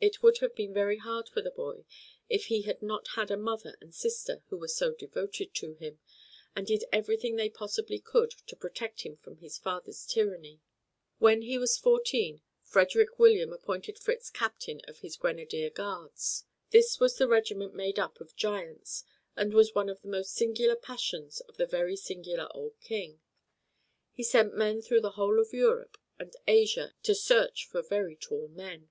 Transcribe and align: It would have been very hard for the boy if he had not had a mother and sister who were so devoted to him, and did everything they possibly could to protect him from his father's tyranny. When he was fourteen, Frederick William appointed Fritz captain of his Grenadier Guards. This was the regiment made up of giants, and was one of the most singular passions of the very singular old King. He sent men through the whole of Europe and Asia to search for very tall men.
It 0.00 0.24
would 0.24 0.38
have 0.38 0.56
been 0.56 0.74
very 0.74 0.96
hard 0.96 1.28
for 1.28 1.40
the 1.40 1.52
boy 1.52 1.84
if 2.28 2.46
he 2.46 2.62
had 2.62 2.82
not 2.82 3.06
had 3.14 3.30
a 3.30 3.36
mother 3.36 3.76
and 3.80 3.94
sister 3.94 4.42
who 4.48 4.58
were 4.58 4.66
so 4.66 4.92
devoted 4.92 5.54
to 5.54 5.74
him, 5.74 6.00
and 6.56 6.66
did 6.66 6.82
everything 6.92 7.36
they 7.36 7.48
possibly 7.48 8.00
could 8.00 8.32
to 8.48 8.56
protect 8.56 9.02
him 9.02 9.18
from 9.18 9.36
his 9.36 9.56
father's 9.56 10.04
tyranny. 10.04 10.60
When 11.18 11.42
he 11.42 11.58
was 11.58 11.78
fourteen, 11.78 12.42
Frederick 12.64 13.20
William 13.20 13.52
appointed 13.52 14.00
Fritz 14.00 14.30
captain 14.30 14.80
of 14.88 14.98
his 14.98 15.16
Grenadier 15.16 15.70
Guards. 15.70 16.42
This 16.70 16.98
was 16.98 17.14
the 17.16 17.28
regiment 17.28 17.72
made 17.72 18.00
up 18.00 18.20
of 18.20 18.34
giants, 18.34 19.04
and 19.36 19.54
was 19.54 19.76
one 19.76 19.88
of 19.88 20.00
the 20.02 20.08
most 20.08 20.34
singular 20.34 20.74
passions 20.74 21.40
of 21.42 21.56
the 21.56 21.66
very 21.66 21.94
singular 21.94 22.48
old 22.50 22.80
King. 22.80 23.20
He 24.10 24.24
sent 24.24 24.54
men 24.56 24.82
through 24.82 25.02
the 25.02 25.12
whole 25.12 25.38
of 25.38 25.52
Europe 25.52 25.98
and 26.18 26.34
Asia 26.48 26.96
to 27.04 27.14
search 27.14 27.64
for 27.68 27.80
very 27.80 28.16
tall 28.16 28.48
men. 28.48 28.90